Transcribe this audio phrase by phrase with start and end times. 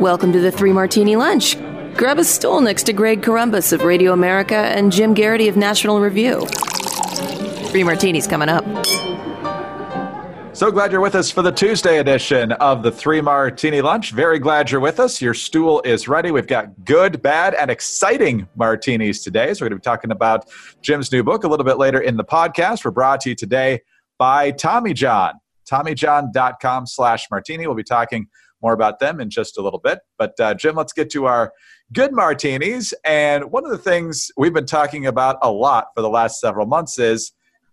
[0.00, 1.56] Welcome to the Three Martini Lunch.
[1.96, 6.00] Grab a stool next to Greg Corombos of Radio America and Jim Geraghty of National
[6.00, 6.44] Review.
[7.68, 8.64] Three martinis coming up.
[10.52, 14.10] So glad you're with us for the Tuesday edition of the Three Martini Lunch.
[14.10, 15.22] Very glad you're with us.
[15.22, 16.32] Your stool is ready.
[16.32, 19.54] We've got good, bad, and exciting martinis today.
[19.54, 20.48] So we're going to be talking about
[20.82, 22.84] Jim's new book a little bit later in the podcast.
[22.84, 23.82] We're brought to you today
[24.18, 25.34] by Tommy John.
[25.70, 27.66] TommyJohn.com slash martini.
[27.66, 28.26] We'll be talking
[28.64, 30.00] more about them in just a little bit.
[30.18, 31.52] But uh, Jim, let's get to our
[31.92, 32.94] good martinis.
[33.04, 36.66] And one of the things we've been talking about a lot for the last several
[36.66, 37.32] months is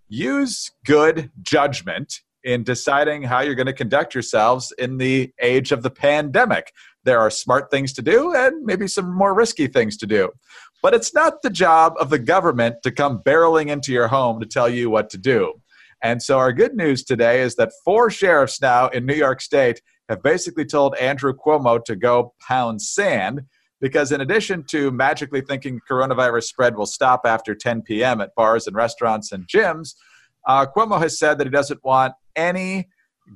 [0.09, 5.81] use good judgment in deciding how you're going to conduct yourselves in the age of
[5.81, 6.73] the pandemic.
[7.05, 10.29] There are smart things to do and maybe some more risky things to do.
[10.81, 14.45] But it's not the job of the government to come barreling into your home to
[14.45, 15.53] tell you what to do.
[16.03, 19.81] And so, our good news today is that four sheriffs now in New York State
[20.11, 23.41] have basically told Andrew Cuomo to go pound sand
[23.79, 28.21] because, in addition to magically thinking coronavirus spread will stop after 10 p.m.
[28.21, 29.95] at bars and restaurants and gyms,
[30.47, 32.89] uh, Cuomo has said that he doesn't want any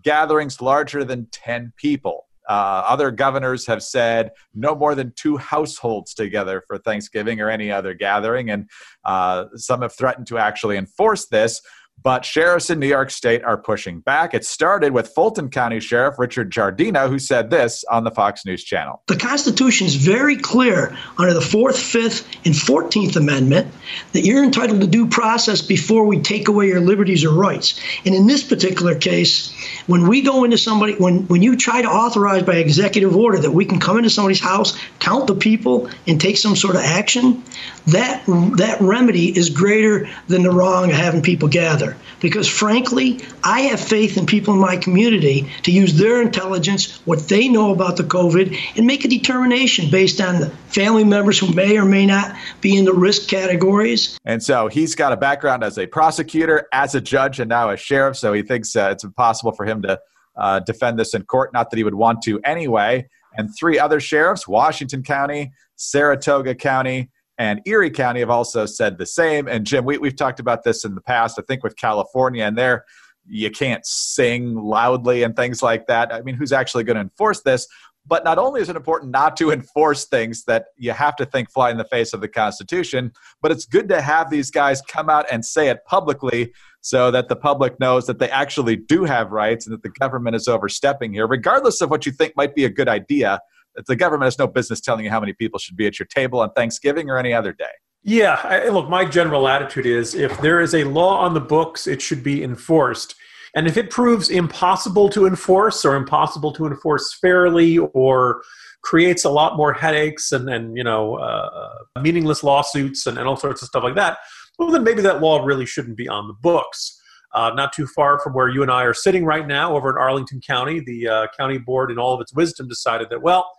[0.03, 2.27] gatherings larger than 10 people.
[2.47, 7.71] Uh, other governors have said no more than two households together for Thanksgiving or any
[7.71, 8.69] other gathering, and
[9.03, 11.61] uh, some have threatened to actually enforce this.
[12.03, 14.35] But sheriffs in New York State are pushing back.
[14.35, 18.63] It started with Fulton County Sheriff Richard Giardino, who said this on the Fox News
[18.63, 19.01] channel.
[19.07, 23.73] The Constitution is very clear under the 4th, 5th, and 14th Amendment
[24.13, 27.79] that you're entitled to due process before we take away your liberties or rights.
[28.05, 29.51] And in this particular case,
[29.87, 33.51] when we go into somebody, when, when you try to authorize by executive order that
[33.51, 37.43] we can come into somebody's house, count the people, and take some sort of action,
[37.87, 38.23] that,
[38.57, 43.61] that remedy is greater than the wrong of having people gather together because frankly, I
[43.61, 47.97] have faith in people in my community to use their intelligence, what they know about
[47.97, 52.05] the COVID, and make a determination based on the family members who may or may
[52.05, 54.17] not be in the risk categories.
[54.25, 57.77] And so he's got a background as a prosecutor, as a judge, and now a
[57.77, 58.17] sheriff.
[58.17, 59.99] So he thinks uh, it's impossible for him to
[60.35, 61.53] uh, defend this in court.
[61.53, 63.07] Not that he would want to anyway.
[63.37, 69.05] And three other sheriffs Washington County, Saratoga County, and Erie County have also said the
[69.05, 69.47] same.
[69.47, 72.57] And Jim, we, we've talked about this in the past, I think with California, and
[72.57, 72.85] there
[73.27, 76.13] you can't sing loudly and things like that.
[76.13, 77.67] I mean, who's actually going to enforce this?
[78.07, 81.49] But not only is it important not to enforce things that you have to think
[81.49, 85.09] fly in the face of the Constitution, but it's good to have these guys come
[85.09, 89.31] out and say it publicly so that the public knows that they actually do have
[89.31, 92.63] rights and that the government is overstepping here, regardless of what you think might be
[92.63, 93.39] a good idea
[93.87, 96.39] the government has no business telling you how many people should be at your table
[96.39, 97.65] on Thanksgiving or any other day.
[98.03, 101.87] Yeah, I, look, my general attitude is if there is a law on the books,
[101.87, 103.15] it should be enforced.
[103.55, 108.43] And if it proves impossible to enforce or impossible to enforce fairly or
[108.83, 113.37] creates a lot more headaches and, and you know, uh, meaningless lawsuits and, and all
[113.37, 114.19] sorts of stuff like that,
[114.59, 117.01] well, then maybe that law really shouldn't be on the books.
[117.33, 119.97] Uh, not too far from where you and I are sitting right now over in
[119.97, 123.51] Arlington County, the uh, county board, in all of its wisdom, decided that, well,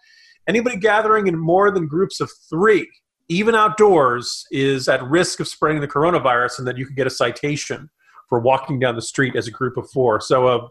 [0.48, 2.88] Anybody gathering in more than groups of three,
[3.28, 7.10] even outdoors, is at risk of spreading the coronavirus, and that you can get a
[7.10, 7.90] citation
[8.28, 10.20] for walking down the street as a group of four.
[10.20, 10.68] So, uh,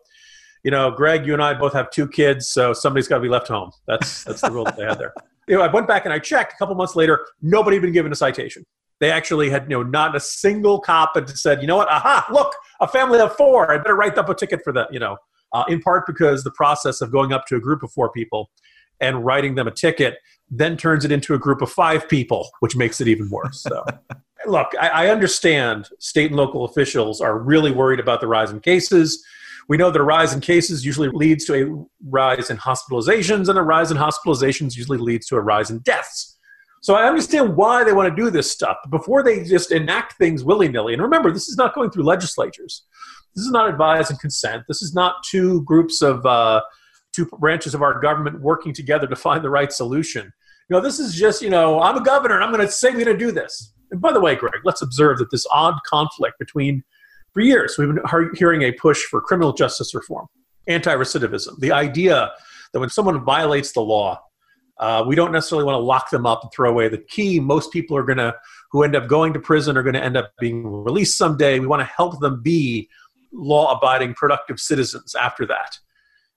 [0.63, 3.29] you know, Greg, you and I both have two kids, so somebody's got to be
[3.29, 3.71] left home.
[3.87, 5.13] That's that's the rule that they had there.
[5.47, 7.23] You know, I went back and I checked a couple months later.
[7.39, 8.65] Nobody had been given a citation.
[8.99, 11.87] They actually had, you know, not a single cop had said, you know what?
[11.87, 12.25] Aha!
[12.31, 13.71] Look, a family of four.
[13.71, 14.91] I better write up a ticket for that.
[14.91, 15.17] You know,
[15.53, 18.49] uh, in part because the process of going up to a group of four people
[18.99, 20.17] and writing them a ticket
[20.49, 23.61] then turns it into a group of five people, which makes it even worse.
[23.61, 23.83] So,
[24.45, 28.59] look, I, I, understand state and local officials are really worried about the rise in
[28.59, 29.25] cases.
[29.67, 33.57] We know that a rise in cases usually leads to a rise in hospitalizations, and
[33.57, 36.37] a rise in hospitalizations usually leads to a rise in deaths.
[36.81, 38.77] So I understand why they want to do this stuff.
[38.83, 42.03] But before they just enact things willy nilly, and remember, this is not going through
[42.03, 42.83] legislatures.
[43.35, 44.63] This is not advice and consent.
[44.67, 46.61] This is not two groups of uh,
[47.15, 50.31] two branches of our government working together to find the right solution.
[50.69, 52.89] You know, this is just, you know, I'm a governor and I'm going to say
[52.89, 53.73] we're going to do this.
[53.91, 56.83] And by the way, Greg, let's observe that this odd conflict between,
[57.33, 58.03] for years, we've been
[58.35, 60.27] hearing a push for criminal justice reform,
[60.67, 62.31] anti recidivism, the idea
[62.73, 64.19] that when someone violates the law,
[64.79, 67.39] uh, we don't necessarily want to lock them up and throw away the key.
[67.39, 68.35] Most people are going to,
[68.71, 71.59] who end up going to prison, are going to end up being released someday.
[71.59, 72.89] We want to help them be
[73.31, 75.77] law abiding, productive citizens after that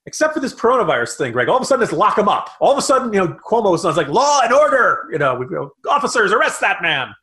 [0.09, 1.47] except for this coronavirus thing, Greg.
[1.49, 2.49] All of a sudden, it's lock them up.
[2.59, 5.07] All of a sudden, you know, Cuomo sounds like law and order.
[5.11, 7.13] You know, we go, officers, arrest that man.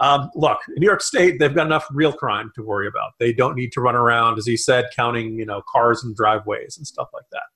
[0.00, 3.12] Um, look, in New York State, they've got enough real crime to worry about.
[3.18, 6.76] They don't need to run around, as he said, counting you know cars and driveways
[6.78, 7.46] and stuff like that.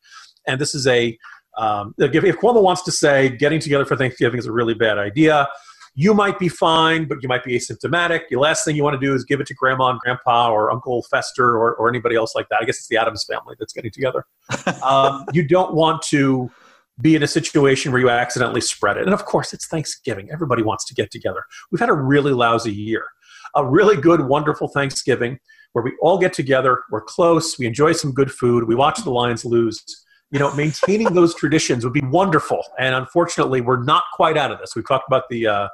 [0.46, 1.18] And this is a
[1.58, 4.98] Um, if, if Cuomo wants to say getting together for Thanksgiving is a really bad
[4.98, 5.48] idea,
[5.94, 8.22] you might be fine, but you might be asymptomatic.
[8.30, 10.70] The last thing you want to do is give it to grandma and grandpa or
[10.70, 12.60] Uncle Fester or, or anybody else like that.
[12.62, 14.24] I guess it's the Addams family that's getting together.
[14.82, 16.50] um, you don't want to
[17.00, 19.04] be in a situation where you accidentally spread it.
[19.04, 20.28] And of course, it's Thanksgiving.
[20.32, 21.42] Everybody wants to get together.
[21.70, 23.04] We've had a really lousy year.
[23.56, 25.40] A really good, wonderful Thanksgiving
[25.72, 29.10] where we all get together, we're close, we enjoy some good food, we watch the
[29.10, 29.84] Lions lose.
[30.30, 32.62] You know, maintaining those traditions would be wonderful.
[32.78, 34.76] And unfortunately, we're not quite out of this.
[34.76, 35.68] We talked about the uh,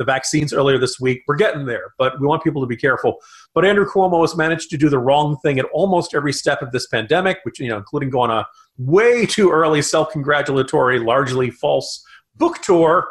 [0.00, 1.22] the vaccines earlier this week.
[1.28, 3.18] We're getting there, but we want people to be careful.
[3.54, 6.72] But Andrew Cuomo has managed to do the wrong thing at almost every step of
[6.72, 8.46] this pandemic, which you know, including going on a
[8.78, 12.02] way too early, self-congratulatory, largely false
[12.34, 13.08] book tour.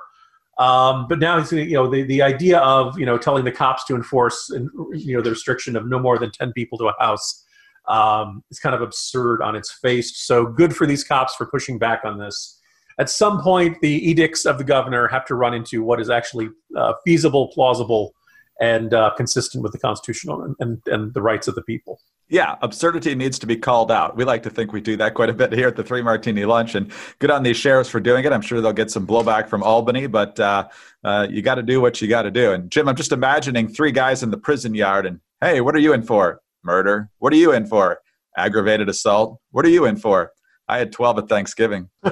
[0.57, 3.86] Um, but now, he's, you know, the, the idea of you know telling the cops
[3.86, 4.50] to enforce
[4.92, 7.45] you know the restriction of no more than ten people to a house
[7.90, 10.18] um, is kind of absurd on its face.
[10.18, 12.60] So good for these cops for pushing back on this
[13.00, 16.50] at some point, the edicts of the governor have to run into what is actually
[16.76, 18.14] uh, feasible, plausible,
[18.60, 22.02] and uh, consistent with the Constitution and, and, and the rights of the people.
[22.28, 24.18] Yeah, absurdity needs to be called out.
[24.18, 26.44] We like to think we do that quite a bit here at the Three Martini
[26.44, 28.34] Lunch, and good on these sheriffs for doing it.
[28.34, 30.68] I'm sure they'll get some blowback from Albany, but uh,
[31.06, 32.52] uh, you got to do what you got to do.
[32.52, 35.80] And Jim, I'm just imagining three guys in the prison yard, and hey, what are
[35.80, 36.42] you in for?
[36.64, 37.10] Murder.
[37.20, 38.00] What are you in for?
[38.38, 39.40] Aggravated assault.
[39.52, 40.32] What are you in for?
[40.68, 41.90] I had 12 at Thanksgiving.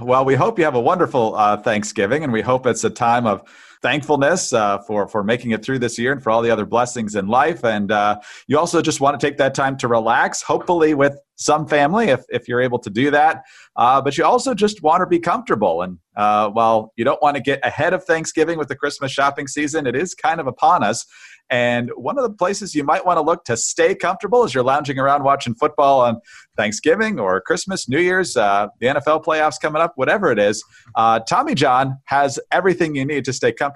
[0.00, 3.26] well, we hope you have a wonderful uh, Thanksgiving, and we hope it's a time
[3.26, 3.42] of
[3.82, 7.14] thankfulness uh, for for making it through this year and for all the other blessings
[7.14, 7.64] in life.
[7.64, 11.66] And uh, you also just want to take that time to relax, hopefully with some
[11.66, 13.42] family if if you're able to do that.
[13.76, 15.82] Uh, but you also just want to be comfortable.
[15.82, 19.46] And uh, while you don't want to get ahead of Thanksgiving with the Christmas shopping
[19.46, 21.06] season, it is kind of upon us.
[21.50, 24.64] And one of the places you might want to look to stay comfortable as you're
[24.64, 26.20] lounging around watching football on
[26.56, 30.62] Thanksgiving or Christmas, New Year's, uh, the NFL playoffs coming up, whatever it is,
[30.94, 33.67] uh, Tommy John has everything you need to stay comfortable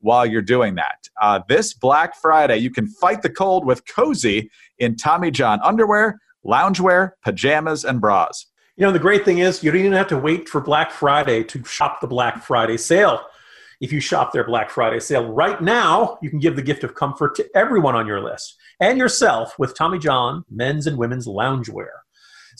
[0.00, 1.08] while you're doing that.
[1.20, 6.18] Uh, this Black Friday, you can fight the cold with cozy in Tommy John underwear,
[6.44, 8.46] loungewear, pajamas, and bras.
[8.76, 11.42] You know, the great thing is you don't even have to wait for Black Friday
[11.44, 13.20] to shop the Black Friday sale
[13.80, 16.94] if you shop their Black Friday sale right now, you can give the gift of
[16.94, 21.88] comfort to everyone on your list and yourself with Tommy John men's and women's loungewear.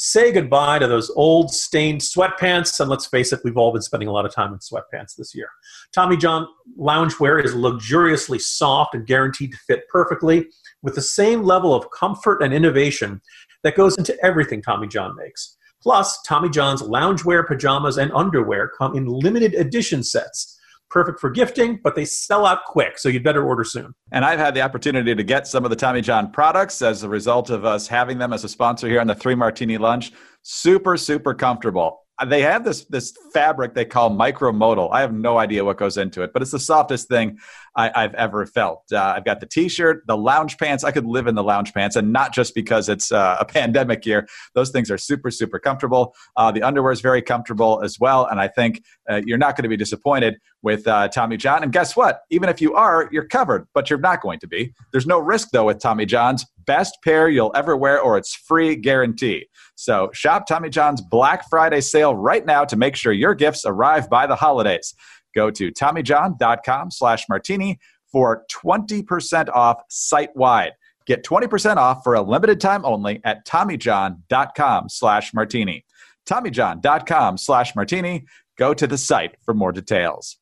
[0.00, 4.08] Say goodbye to those old stained sweatpants, and let's face it, we've all been spending
[4.08, 5.48] a lot of time in sweatpants this year.
[5.92, 6.46] Tommy John
[6.78, 10.46] loungewear is luxuriously soft and guaranteed to fit perfectly
[10.82, 13.20] with the same level of comfort and innovation
[13.64, 15.56] that goes into everything Tommy John makes.
[15.82, 20.57] Plus, Tommy John's loungewear, pajamas, and underwear come in limited edition sets
[20.90, 23.94] perfect for gifting, but they sell out quick, so you'd better order soon.
[24.12, 27.08] And I've had the opportunity to get some of the Tommy John products as a
[27.08, 30.12] result of us having them as a sponsor here on the Three Martini Lunch.
[30.42, 34.90] Super, super comfortable they have this this fabric they call micromodal.
[34.92, 37.38] I have no idea what goes into it, but it's the softest thing
[37.76, 38.82] I, have ever felt.
[38.92, 40.82] Uh, I've got the t-shirt, the lounge pants.
[40.82, 44.04] I could live in the lounge pants, and not just because it's uh, a pandemic
[44.04, 44.26] year.
[44.54, 46.14] Those things are super super comfortable.
[46.36, 49.64] Uh, the underwear is very comfortable as well, and I think uh, you're not going
[49.64, 51.62] to be disappointed with uh, Tommy John.
[51.62, 52.22] And guess what?
[52.30, 54.74] Even if you are, you're covered, but you're not going to be.
[54.92, 56.44] There's no risk though with Tommy John's.
[56.66, 59.46] Best pair you'll ever wear, or it's free guarantee.
[59.74, 64.10] So shop Tommy John's Black Friday sale right now to make sure your gifts arrive
[64.10, 64.94] by the holidays.
[65.34, 67.78] Go to TommyJohn.com slash martini
[68.10, 70.72] for 20% off site wide.
[71.06, 75.84] Get 20% off for a limited time only at TommyJohn.com slash martini.
[76.28, 78.26] TommyJohn.com slash martini.
[78.58, 80.36] Go to the site for more details.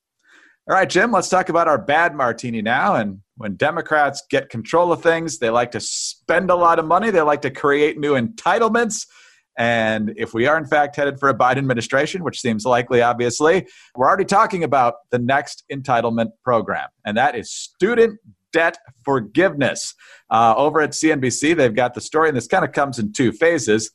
[0.68, 2.96] All right, Jim, let's talk about our bad martini now.
[2.96, 7.10] And when Democrats get control of things, they like to spend a lot of money,
[7.10, 9.06] they like to create new entitlements.
[9.56, 13.64] And if we are, in fact, headed for a Biden administration, which seems likely, obviously,
[13.94, 18.18] we're already talking about the next entitlement program, and that is student
[18.52, 19.94] debt forgiveness.
[20.30, 23.30] Uh, over at CNBC, they've got the story, and this kind of comes in two
[23.30, 23.92] phases.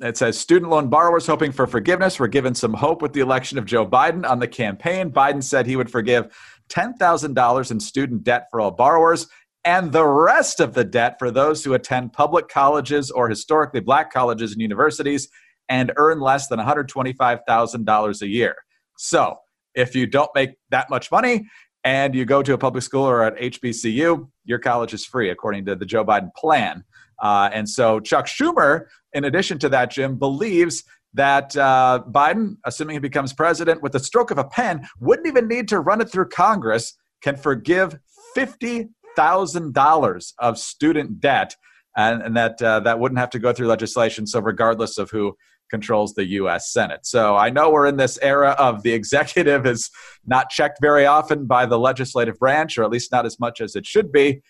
[0.00, 3.58] It says student loan borrowers hoping for forgiveness were given some hope with the election
[3.58, 5.10] of Joe Biden on the campaign.
[5.10, 6.36] Biden said he would forgive
[6.68, 9.28] $10,000 in student debt for all borrowers
[9.64, 14.12] and the rest of the debt for those who attend public colleges or historically black
[14.12, 15.28] colleges and universities
[15.68, 18.56] and earn less than $125,000 a year.
[18.98, 19.36] So,
[19.74, 21.48] if you don't make that much money
[21.84, 25.66] and you go to a public school or at HBCU, your college is free according
[25.66, 26.82] to the Joe Biden plan.
[27.22, 32.94] Uh, and so, Chuck Schumer, in addition to that, Jim, believes that uh, Biden, assuming
[32.94, 36.10] he becomes president, with the stroke of a pen, wouldn't even need to run it
[36.10, 37.98] through Congress, can forgive
[38.34, 41.54] 50 thousand dollars of student debt,
[41.96, 44.26] and, and that uh, that wouldn't have to go through legislation.
[44.26, 45.36] So regardless of who
[45.74, 46.72] controls the U.S.
[46.72, 47.04] Senate.
[47.04, 49.90] So I know we're in this era of the executive is
[50.24, 53.74] not checked very often by the legislative branch, or at least not as much as
[53.74, 54.40] it should be.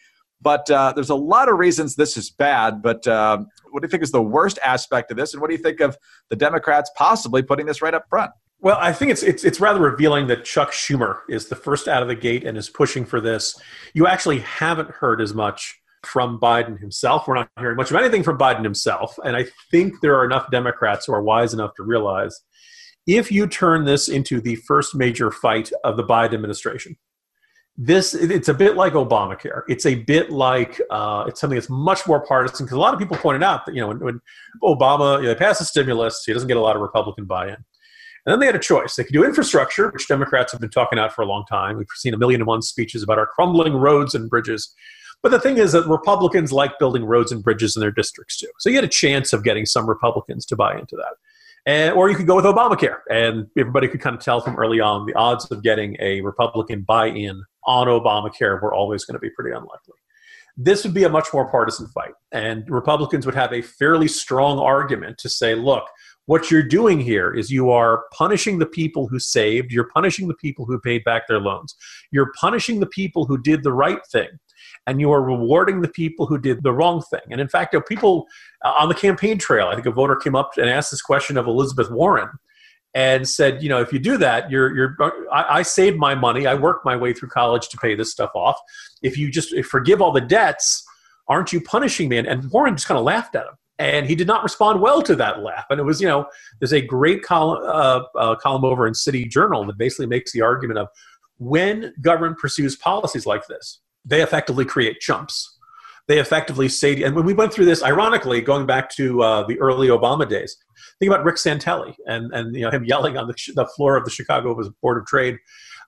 [0.43, 2.83] But uh, there's a lot of reasons this is bad.
[2.83, 3.39] But uh,
[3.71, 5.33] what do you think is the worst aspect of this?
[5.33, 5.97] And what do you think of
[6.29, 8.31] the Democrats possibly putting this right up front?
[8.61, 12.03] Well, I think it's, it's it's rather revealing that Chuck Schumer is the first out
[12.03, 13.59] of the gate and is pushing for this.
[13.95, 17.27] You actually haven't heard as much from Biden himself.
[17.27, 20.51] We're not hearing much of anything from Biden himself, and I think there are enough
[20.51, 22.41] Democrats who are wise enough to realize
[23.07, 26.97] if you turn this into the first major fight of the Biden administration,
[27.77, 29.63] this it's a bit like Obamacare.
[29.69, 33.01] It's a bit like uh, it's something that's much more partisan because a lot of
[33.01, 34.21] people pointed out that you know when, when
[34.63, 37.57] Obama you know, they passed the stimulus, he doesn't get a lot of Republican buy-in.
[38.27, 38.97] And then they had a choice.
[38.97, 41.77] They could do infrastructure, which Democrats have been talking about for a long time.
[41.77, 44.73] We've seen a million and one speeches about our crumbling roads and bridges.
[45.25, 48.51] But the thing is that Republicans like building roads and bridges in their districts too.
[48.59, 51.15] So you had a chance of getting some Republicans to buy into that.
[51.65, 52.99] And, or you could go with Obamacare.
[53.11, 56.83] And everybody could kind of tell from early on the odds of getting a Republican
[56.83, 59.95] buy in on Obamacare were always going to be pretty unlikely.
[60.59, 62.13] This would be a much more partisan fight.
[62.31, 65.85] And Republicans would have a fairly strong argument to say, look,
[66.27, 70.35] what you're doing here is you are punishing the people who saved, you're punishing the
[70.35, 71.75] people who paid back their loans,
[72.11, 74.29] you're punishing the people who did the right thing,
[74.87, 77.21] and you are rewarding the people who did the wrong thing.
[77.31, 78.27] And in fact, people
[78.65, 81.37] uh, on the campaign trail, I think a voter came up and asked this question
[81.37, 82.29] of Elizabeth Warren
[82.95, 84.97] and said, you know, if you do that, you're, you're,
[85.33, 86.47] I, I saved my money.
[86.47, 88.59] I worked my way through college to pay this stuff off.
[89.03, 90.85] If you just forgive all the debts,
[91.29, 92.19] aren't you punishing me?
[92.19, 95.03] And, and Warren just kind of laughed at him and he did not respond well
[95.03, 95.67] to that laugh.
[95.71, 96.27] And it was, you know,
[96.61, 100.43] there's a great column, uh, uh, column over in City Journal that basically makes the
[100.43, 100.89] argument of
[101.39, 105.59] when government pursues policies like this, they effectively create chumps.
[106.07, 109.59] They effectively say, and when we went through this, ironically, going back to uh, the
[109.59, 110.57] early Obama days,
[110.99, 114.05] think about Rick Santelli and, and you know, him yelling on the, the floor of
[114.05, 115.39] the Chicago Board of Trade.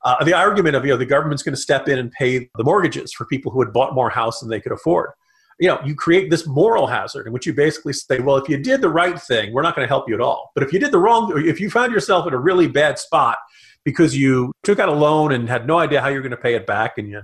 [0.04, 2.64] Uh, the argument of, you know, the government's going to step in and pay the
[2.64, 5.10] mortgages for people who had bought more house than they could afford
[5.58, 8.58] you know, you create this moral hazard in which you basically say, well, if you
[8.58, 10.50] did the right thing, we're not going to help you at all.
[10.54, 13.38] But if you did the wrong, if you found yourself in a really bad spot
[13.84, 16.54] because you took out a loan and had no idea how you're going to pay
[16.54, 17.22] it back, and you,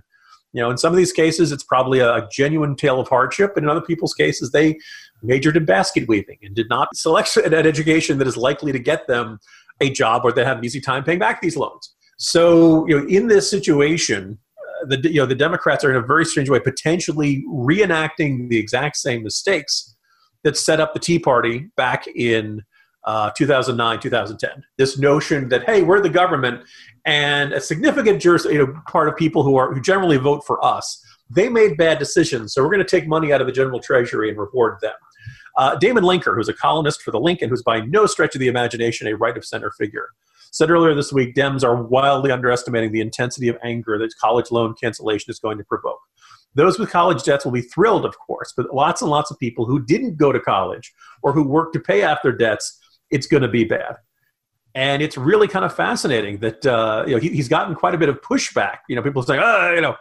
[0.52, 3.56] you know, in some of these cases, it's probably a, genuine tale of hardship.
[3.56, 4.78] And in other people's cases, they
[5.23, 9.06] majored in basket weaving and did not select an education that is likely to get
[9.06, 9.38] them
[9.80, 11.94] a job where they have an easy time paying back these loans.
[12.18, 16.06] So, you know, in this situation, uh, the you know the Democrats are in a
[16.06, 19.97] very strange way potentially reenacting the exact same mistakes
[20.44, 22.62] that set up the Tea Party back in
[23.04, 26.62] uh, 2009 2010 this notion that hey we're the government
[27.04, 30.64] and a significant juris, you know, part of people who are who generally vote for
[30.64, 33.80] us they made bad decisions so we're going to take money out of the general
[33.80, 34.94] treasury and reward them
[35.59, 38.49] uh, damon linker who's a columnist for the lincoln who's by no stretch of the
[38.49, 40.09] imagination a right of center figure
[40.52, 44.75] said earlier this week Dems are wildly underestimating the intensity of anger that college loan
[44.75, 45.99] cancellation is going to provoke.
[46.54, 49.64] Those with college debts will be thrilled, of course, but lots and lots of people
[49.64, 50.92] who didn't go to college
[51.23, 52.78] or who work to pay off their debts,
[53.12, 53.97] it's going to be bad.
[54.75, 57.99] And it's really kind of fascinating that uh, you know he, he's gotten quite a
[57.99, 58.78] bit of pushback.
[58.88, 59.97] You know, people saying, "Oh, you know,"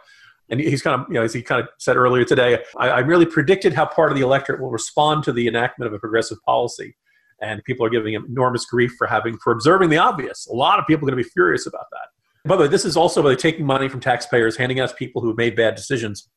[0.48, 2.98] and he's kind of you know as he kind of said earlier today, I, I
[3.00, 6.38] really predicted how part of the electorate will respond to the enactment of a progressive
[6.44, 6.96] policy
[7.42, 10.46] and people are giving him enormous grief for having for observing the obvious.
[10.46, 12.48] A lot of people are going to be furious about that.
[12.48, 15.20] By the way, this is also by taking money from taxpayers, handing out to people
[15.20, 16.28] who have made bad decisions.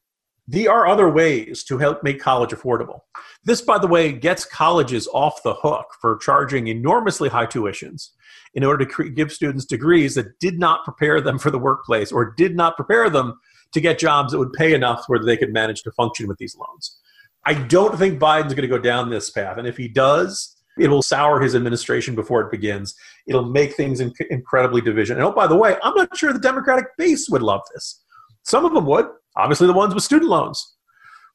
[0.48, 3.00] There are other ways to help make college affordable.
[3.44, 8.10] This, by the way, gets colleges off the hook for charging enormously high tuitions
[8.54, 12.34] in order to give students degrees that did not prepare them for the workplace or
[12.38, 13.40] did not prepare them
[13.74, 16.56] to get jobs that would pay enough where they could manage to function with these
[16.56, 17.00] loans.
[17.46, 19.58] I don't think Biden's going to go down this path.
[19.58, 22.96] And if he does, it will sour his administration before it begins.
[23.28, 25.18] It'll make things inc- incredibly division.
[25.18, 28.04] And oh, by the way, I'm not sure the Democratic base would love this.
[28.44, 29.08] Some of them would,
[29.38, 30.76] obviously the ones with student loans.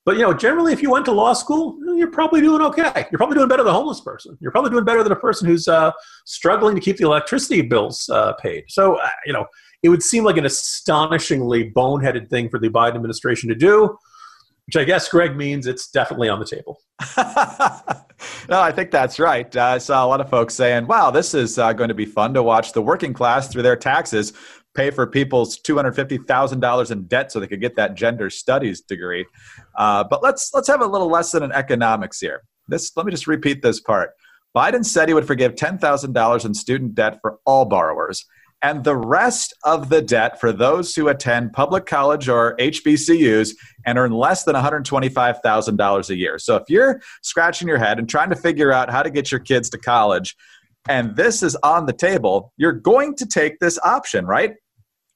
[0.06, 3.06] But you know, generally, if you went to law school, you're probably doing okay.
[3.10, 4.36] You're probably doing better than a homeless person.
[4.40, 5.92] You're probably doing better than a person who's uh,
[6.24, 8.64] struggling to keep the electricity bills uh, paid.
[8.68, 9.44] So, uh, you know,
[9.82, 13.96] it would seem like an astonishingly boneheaded thing for the Biden administration to do
[14.70, 16.80] which I guess Greg means it's definitely on the table.
[18.48, 19.56] no, I think that's right.
[19.56, 22.34] I saw a lot of folks saying, wow, this is uh, going to be fun
[22.34, 24.32] to watch the working class through their taxes
[24.74, 29.26] pay for people's $250,000 in debt so they could get that gender studies degree.
[29.76, 32.42] Uh, but let's, let's have a little lesson in economics here.
[32.68, 34.10] This, let me just repeat this part.
[34.56, 38.24] Biden said he would forgive $10,000 in student debt for all borrowers
[38.62, 43.54] and the rest of the debt for those who attend public college or HBCUs
[43.86, 46.38] and earn less than $125,000 a year.
[46.38, 49.40] So if you're scratching your head and trying to figure out how to get your
[49.40, 50.36] kids to college,
[50.88, 54.54] and this is on the table, you're going to take this option, right?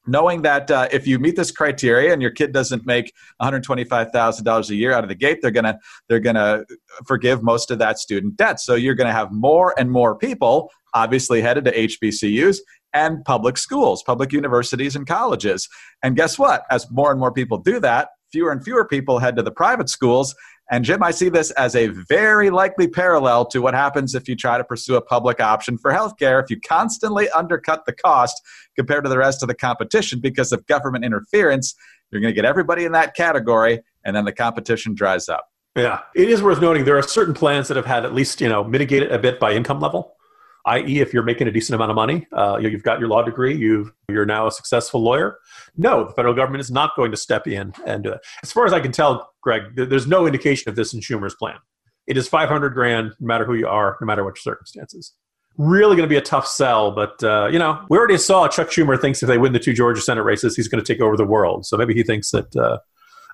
[0.07, 4.75] knowing that uh, if you meet this criteria and your kid doesn't make $125,000 a
[4.75, 5.79] year out of the gate, they're gonna
[6.09, 6.65] they're gonna
[7.07, 8.61] forgive most of that student debt.
[8.61, 12.59] So you're gonna have more and more people, obviously headed to HBCUs
[12.93, 15.69] and public schools, public universities and colleges.
[16.03, 16.65] And guess what?
[16.71, 19.89] As more and more people do that, fewer and fewer people head to the private
[19.89, 20.35] schools
[20.71, 24.35] and Jim, I see this as a very likely parallel to what happens if you
[24.37, 26.43] try to pursue a public option for healthcare.
[26.43, 28.41] If you constantly undercut the cost
[28.77, 31.75] compared to the rest of the competition because of government interference,
[32.11, 35.49] you're going to get everybody in that category, and then the competition dries up.
[35.77, 38.49] Yeah, it is worth noting there are certain plans that have had at least you
[38.49, 40.15] know mitigated a bit by income level
[40.67, 43.55] i.e., if you're making a decent amount of money, uh, you've got your law degree,
[43.55, 45.39] you've you're now a successful lawyer.
[45.77, 48.21] No, the federal government is not going to step in and do it.
[48.43, 51.57] As far as I can tell, Greg, there's no indication of this in Schumer's plan.
[52.07, 55.15] It is 500 grand, no matter who you are, no matter what your circumstances.
[55.57, 58.69] Really going to be a tough sell, but uh, you know, we already saw Chuck
[58.69, 61.17] Schumer thinks if they win the two Georgia Senate races, he's going to take over
[61.17, 61.65] the world.
[61.67, 62.57] So maybe he thinks that.
[62.57, 62.79] Uh,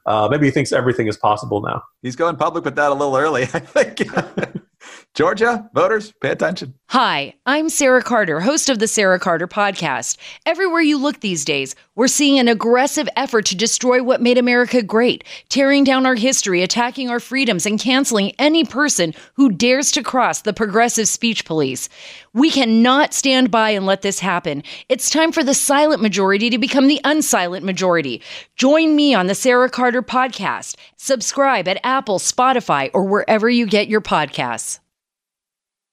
[0.06, 1.82] uh, maybe he thinks everything is possible now.
[2.00, 4.00] He's going public with that a little early, I think.
[5.14, 6.75] Georgia, voters, pay attention.
[6.88, 10.16] Hi, I'm Sarah Carter, host of the Sarah Carter podcast.
[10.46, 14.82] Everywhere you look these days, we're seeing an aggressive effort to destroy what made America
[14.82, 20.02] great, tearing down our history, attacking our freedoms, and canceling any person who dares to
[20.02, 21.88] cross the progressive speech police.
[22.32, 24.62] We cannot stand by and let this happen.
[24.88, 28.22] It's time for the silent majority to become the unsilent majority.
[28.56, 30.76] Join me on the Sarah Carter podcast.
[30.96, 34.69] Subscribe at Apple, Spotify, or wherever you get your podcasts.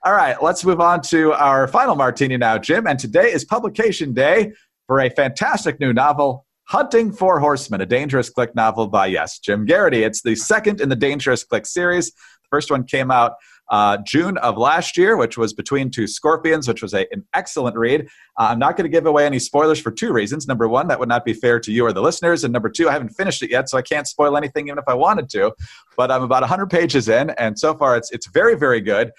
[0.08, 2.88] All right, let's move on to our final martini now, Jim.
[2.88, 4.54] And today is publication day
[4.86, 9.68] for a fantastic new novel, Hunting Four Horsemen, a Dangerous Clique novel by, yes, Jim
[9.68, 10.04] Geraghty.
[10.04, 12.12] It's the second in the Dangerous Clique series.
[12.12, 13.34] The first one came out
[13.70, 17.76] uh, June of last year, which was Between Two Scorpions, which was a, an excellent
[17.76, 18.08] read.
[18.38, 20.48] Uh, I'm not going to give away any spoilers for two reasons.
[20.48, 22.44] Number one, that would not be fair to you or the listeners.
[22.44, 24.86] And number two, I haven't finished it yet, so I can't spoil anything even if
[24.88, 25.54] I wanted to.
[25.96, 29.12] But I'm about 100 pages in, and so far it's, it's very, very good.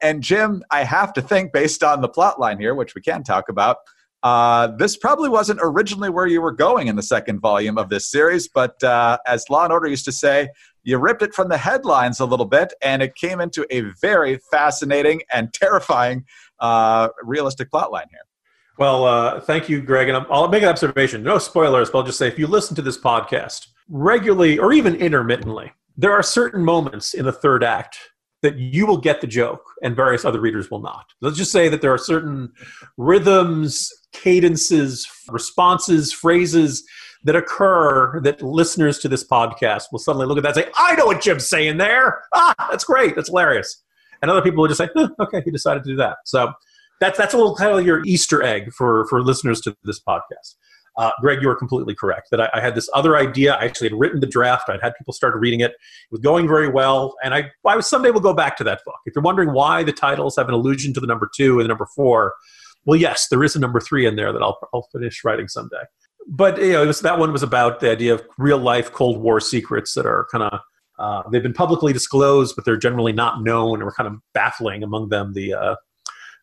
[0.00, 3.22] And Jim, I have to think, based on the plot line here, which we can
[3.22, 3.78] talk about,
[4.22, 8.10] uh, this probably wasn't originally where you were going in the second volume of this
[8.10, 10.48] series, but uh, as Law and Order used to say,
[10.86, 14.38] you ripped it from the headlines a little bit, and it came into a very
[14.52, 16.24] fascinating and terrifying
[16.60, 18.20] uh, realistic plot line here.
[18.78, 20.08] Well, uh, thank you, Greg.
[20.08, 21.24] And I'll make an observation.
[21.24, 24.94] No spoilers, but I'll just say if you listen to this podcast regularly or even
[24.94, 27.98] intermittently, there are certain moments in the third act
[28.42, 31.06] that you will get the joke and various other readers will not.
[31.20, 32.52] Let's just say that there are certain
[32.96, 36.86] rhythms, cadences, responses, phrases
[37.26, 40.94] that occur that listeners to this podcast will suddenly look at that and say, I
[40.94, 42.22] know what Jim's saying there.
[42.32, 43.16] Ah, that's great.
[43.16, 43.82] That's hilarious.
[44.22, 44.88] And other people will just say,
[45.20, 46.18] okay, he decided to do that.
[46.24, 46.52] So
[47.00, 50.54] that's, that's a little kind of your Easter egg for, for listeners to this podcast.
[50.96, 52.28] Uh, Greg, you are completely correct.
[52.30, 53.54] That I, I, had this other idea.
[53.54, 54.70] I actually had written the draft.
[54.70, 55.72] I'd had people start reading it.
[55.72, 55.76] It
[56.12, 58.96] was going very well, and I, I someday we'll go back to that book.
[59.04, 61.68] If you're wondering why the titles have an allusion to the number two and the
[61.68, 62.32] number four,
[62.86, 65.82] well, yes, there is a number three in there that I'll, I'll finish writing someday.
[66.28, 69.40] But you know, was, that one was about the idea of real life Cold War
[69.40, 70.60] secrets that are kind of
[70.98, 75.10] uh, they've been publicly disclosed, but they're generally not known, we're kind of baffling among
[75.10, 75.76] them the uh,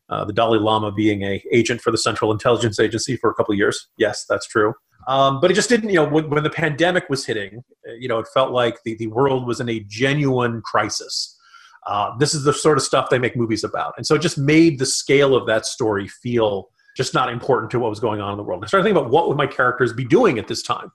[0.10, 3.56] uh, the Dalai Lama being a agent for the Central Intelligence Agency for a couple
[3.56, 3.88] years.
[3.98, 4.74] Yes, that's true.
[5.08, 8.08] Um, but it just didn't, you know, when, when, the pandemic was hitting, uh, you
[8.08, 11.38] know, it felt like the, the world was in a genuine crisis.
[11.86, 13.93] Uh, this is the sort of stuff they make movies about.
[13.98, 17.79] And so it just made the scale of that story feel just not important to
[17.79, 18.63] what was going on in the world.
[18.63, 20.91] I started thinking about what would my characters be doing at this time.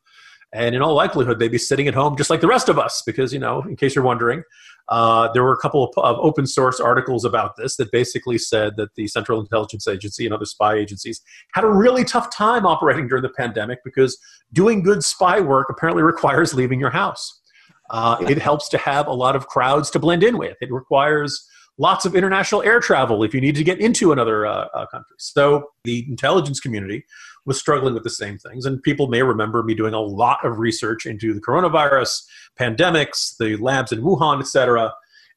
[0.53, 3.03] And in all likelihood, they'd be sitting at home just like the rest of us,
[3.05, 4.43] because, you know, in case you're wondering,
[4.89, 8.77] uh, there were a couple of, of, open source articles about this that basically said
[8.77, 11.21] that the Central Intelligence Agency and other spy agencies
[11.53, 14.19] had a really tough time operating during the pandemic because
[14.55, 17.43] doing good spy work apparently requires leaving your house.
[17.91, 20.57] Uh, it helps to have a lot of crowds to blend in with.
[20.63, 21.47] It requires
[21.79, 25.17] lots of international air travel if you need to get into another uh, uh, country.
[25.19, 27.05] So the intelligence community
[27.47, 28.67] was struggling with the same things.
[28.67, 32.23] And people may remember me doing a lot of research into the coronavirus,
[32.61, 34.93] pandemics, the labs in Wuhan, etc.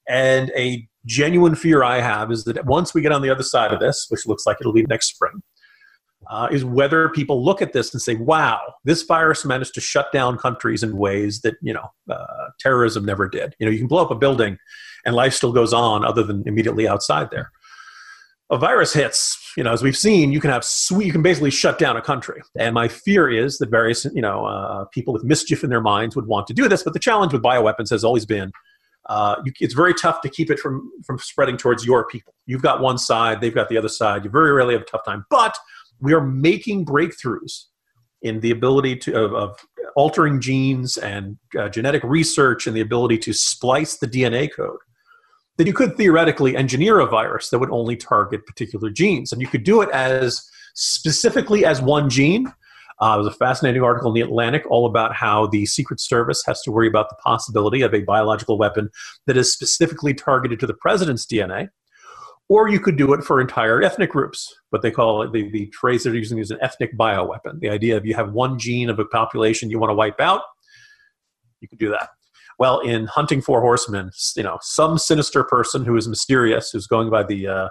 [0.08, 3.72] And a genuine fear I have is that once we get on the other side
[3.72, 5.42] of this, which looks like it'll be next spring,
[6.30, 10.12] uh, is whether people look at this and say, "Wow, this virus managed to shut
[10.12, 13.88] down countries in ways that you know uh, terrorism never did." You know, you can
[13.88, 14.56] blow up a building,
[15.04, 17.50] and life still goes on, other than immediately outside there
[18.52, 21.50] a virus hits, you know, as we've seen, you can have sweet, you can basically
[21.50, 22.42] shut down a country.
[22.58, 26.14] And my fear is that various, you know, uh, people with mischief in their minds
[26.14, 26.82] would want to do this.
[26.82, 28.52] But the challenge with bioweapons has always been,
[29.08, 32.34] uh, you, it's very tough to keep it from from spreading towards your people.
[32.44, 34.22] You've got one side, they've got the other side.
[34.22, 35.24] You very rarely have a tough time.
[35.30, 35.56] But
[35.98, 37.64] we are making breakthroughs
[38.20, 39.58] in the ability to of, of
[39.96, 44.78] altering genes and uh, genetic research and the ability to splice the DNA code
[45.62, 49.30] that you could theoretically engineer a virus that would only target particular genes.
[49.30, 50.44] And you could do it as
[50.74, 52.52] specifically as one gene.
[52.98, 56.42] Uh, there was a fascinating article in The Atlantic all about how the Secret Service
[56.46, 58.90] has to worry about the possibility of a biological weapon
[59.28, 61.68] that is specifically targeted to the president's DNA.
[62.48, 64.52] Or you could do it for entire ethnic groups.
[64.70, 67.60] What they call it, the, the phrase they're using is an ethnic bioweapon.
[67.60, 70.42] The idea of you have one gene of a population you want to wipe out,
[71.60, 72.08] you could do that.
[72.62, 77.10] Well, in Hunting Four Horsemen, you know, some sinister person who is mysterious, who's going
[77.10, 77.68] by the uh,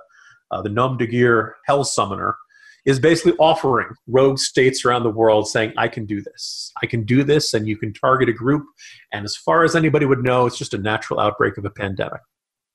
[0.51, 2.35] uh, the Nom de Guerre Hell Summoner,
[2.83, 6.73] is basically offering rogue states around the world, saying, "I can do this.
[6.83, 8.65] I can do this, and you can target a group."
[9.13, 12.19] And as far as anybody would know, it's just a natural outbreak of a pandemic.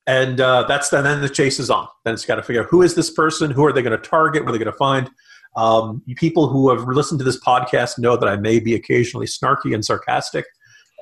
[0.07, 1.87] And uh, that's then, then the chase is on.
[2.07, 4.09] Then it's got to figure out who is this person, who are they going to
[4.09, 5.11] target, what are they going to find.
[5.55, 9.74] Um, people who have listened to this podcast know that I may be occasionally snarky
[9.74, 10.46] and sarcastic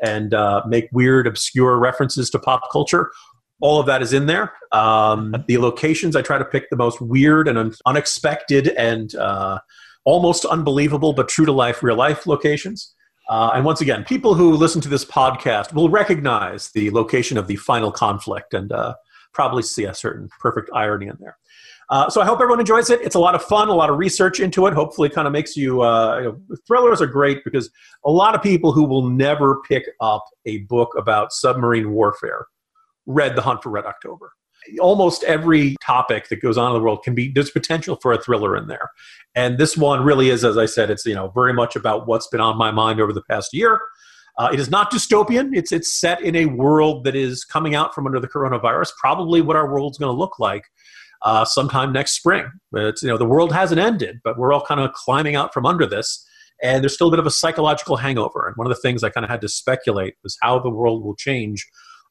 [0.04, 3.10] and uh, make weird, obscure references to pop culture.
[3.60, 4.52] All of that is in there.
[4.72, 9.58] Um, the locations, I try to pick the most weird and un- unexpected and uh,
[10.04, 12.94] almost unbelievable, but true to life, real life locations.
[13.28, 17.46] Uh, and once again, people who listen to this podcast will recognize the location of
[17.46, 18.94] the final conflict and uh,
[19.32, 21.38] probably see a certain perfect irony in there.
[21.90, 23.00] Uh, so I hope everyone enjoys it.
[23.02, 24.74] It's a lot of fun, a lot of research into it.
[24.74, 27.70] Hopefully, it kind of makes you, uh, you know, thrillers are great because
[28.04, 32.46] a lot of people who will never pick up a book about submarine warfare
[33.06, 34.32] read The Hunt for Red October.
[34.80, 38.20] Almost every topic that goes on in the world can be there's potential for a
[38.20, 38.90] thriller in there,
[39.34, 42.28] and this one really is, as I said, it's you know very much about what's
[42.28, 43.78] been on my mind over the past year.
[44.38, 45.50] Uh, it is not dystopian.
[45.54, 48.92] It's it's set in a world that is coming out from under the coronavirus.
[48.98, 50.64] Probably what our world's going to look like
[51.24, 52.50] uh, sometime next spring.
[52.74, 55.66] It's, you know, the world hasn't ended, but we're all kind of climbing out from
[55.66, 56.26] under this.
[56.62, 58.46] And there's still a bit of a psychological hangover.
[58.46, 61.04] And one of the things I kind of had to speculate was how the world
[61.04, 61.66] will change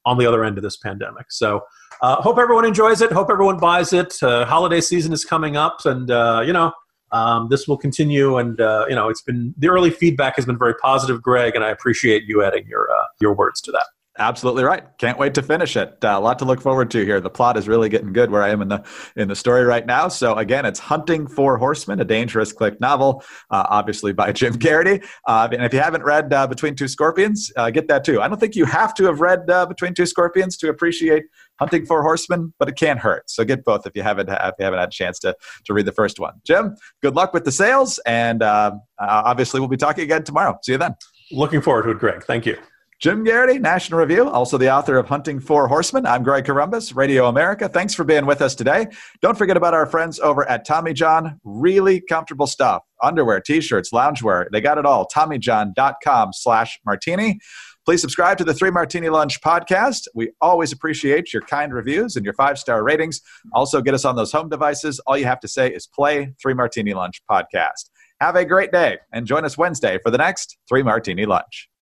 [0.06, 1.28] on the other end of this pandemic.
[1.30, 1.62] So,
[2.02, 3.12] uh, hope everyone enjoys it.
[3.12, 4.22] Hope everyone buys it.
[4.22, 6.74] Uh, holiday season is coming up, and uh, you know
[7.14, 8.38] um, this will continue.
[8.38, 11.64] And uh, you know, it's been the early feedback has been very positive, Greg, and
[11.64, 13.86] I appreciate you adding your uh, your words to that.
[14.20, 14.84] Absolutely right.
[15.00, 15.98] Can't wait to finish it.
[16.04, 17.20] Uh, a lot to look forward to here.
[17.20, 18.84] The plot is really getting good where I am in the
[19.16, 20.08] in the story right now.
[20.08, 25.02] So again, it's Hunting Four Horsemen, a dangerous clique novel, uh, obviously by Jim Geraghty.
[25.28, 28.22] Uh, and if you haven't read uh, Between Two Scorpions, uh, get that too.
[28.22, 31.24] I don't think you have to have read uh, Between Two Scorpions to appreciate
[31.60, 33.32] Hunting Four Horsemen, but it can't hurt.
[33.32, 35.88] So get both if you haven't if you haven't had a chance to to read
[35.88, 36.34] the first one.
[36.46, 38.44] Jim, good luck with the sales, and
[39.00, 40.60] obviously we'll be talking again tomorrow.
[40.62, 40.96] See you then.
[41.32, 42.24] Looking forward to it, Greg.
[42.26, 42.58] Thank you.
[43.00, 46.06] Jim Geraghty, National Review, also the author of Hunting Four Horsemen.
[46.06, 47.68] I'm Greg Corombos, Radio America.
[47.68, 48.88] Thanks for being with us today.
[49.22, 51.40] Don't forget about our friends over at Tommy John.
[51.44, 52.84] Really comfortable stuff.
[53.02, 54.46] Underwear, t-shirts, loungewear.
[54.52, 55.08] They got it all.
[55.14, 57.40] TommyJohn.com slash martini.
[57.86, 60.08] Please subscribe to the Three Martini Lunch podcast.
[60.16, 63.20] We always appreciate your kind reviews and your five-star ratings.
[63.52, 65.02] Also, get us on those home devices.
[65.06, 67.90] All you have to say is play Three Martini Lunch podcast.
[68.22, 71.68] Have a great day and join us Wednesday for the next Three Martini Lunch.